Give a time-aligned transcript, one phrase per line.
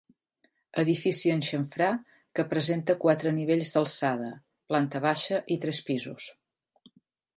[0.83, 1.89] Edifici en xamfrà
[2.39, 4.33] que presenta quatre nivells d'alçada,
[4.73, 6.31] planta baixa i tres pisos.